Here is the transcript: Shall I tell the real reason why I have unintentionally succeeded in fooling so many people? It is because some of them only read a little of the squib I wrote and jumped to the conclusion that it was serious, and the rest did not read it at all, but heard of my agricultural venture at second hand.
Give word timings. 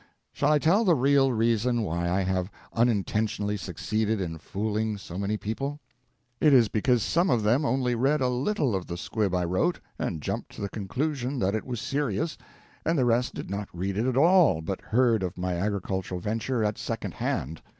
Shall 0.33 0.51
I 0.51 0.57
tell 0.57 0.83
the 0.83 0.95
real 0.95 1.31
reason 1.31 1.83
why 1.83 2.09
I 2.09 2.21
have 2.21 2.49
unintentionally 2.73 3.55
succeeded 3.55 4.19
in 4.19 4.39
fooling 4.39 4.97
so 4.97 5.15
many 5.15 5.37
people? 5.37 5.79
It 6.39 6.53
is 6.55 6.69
because 6.69 7.03
some 7.03 7.29
of 7.29 7.43
them 7.43 7.63
only 7.65 7.93
read 7.93 8.19
a 8.19 8.27
little 8.27 8.75
of 8.75 8.87
the 8.87 8.97
squib 8.97 9.35
I 9.35 9.43
wrote 9.45 9.79
and 9.99 10.19
jumped 10.23 10.53
to 10.53 10.61
the 10.61 10.69
conclusion 10.69 11.37
that 11.37 11.53
it 11.53 11.67
was 11.67 11.79
serious, 11.79 12.35
and 12.83 12.97
the 12.97 13.05
rest 13.05 13.35
did 13.35 13.51
not 13.51 13.69
read 13.73 13.95
it 13.95 14.07
at 14.07 14.17
all, 14.17 14.61
but 14.63 14.81
heard 14.81 15.21
of 15.21 15.37
my 15.37 15.53
agricultural 15.53 16.19
venture 16.19 16.63
at 16.63 16.79
second 16.79 17.13
hand. 17.13 17.61